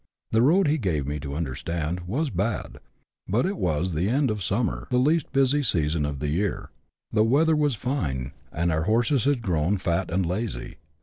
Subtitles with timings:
[0.31, 2.79] The road, he gave me to understand, was bad,
[3.27, 6.71] but it was the end of summer, the least busy season of the year,
[7.11, 10.77] the weather was fine, and our horses had grown fat and lazy.